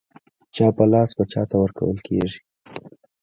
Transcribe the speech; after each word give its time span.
چا 0.55 0.67
په 0.75 0.83
لاس 0.91 1.11
و 1.15 1.19
چاته 1.33 1.55
ورکول 1.59 1.97
کېږي. 2.07 2.39